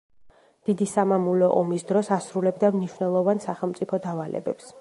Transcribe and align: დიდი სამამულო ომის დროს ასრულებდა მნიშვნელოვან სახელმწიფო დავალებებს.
დიდი 0.69 0.87
სამამულო 0.93 1.51
ომის 1.59 1.87
დროს 1.93 2.11
ასრულებდა 2.17 2.75
მნიშვნელოვან 2.79 3.47
სახელმწიფო 3.47 4.05
დავალებებს. 4.09 4.79